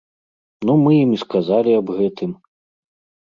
Ну, 0.69 0.73
мы 0.85 0.91
ім 1.03 1.11
і 1.17 1.19
сказалі 1.25 1.77
аб 1.81 1.87
гэтым. 1.99 2.31